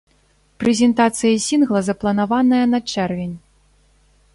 Прэзентацыя 0.63 1.43
сінгла 1.49 1.81
запланаваная 1.91 2.65
на 2.77 2.85
чэрвень. 2.95 3.35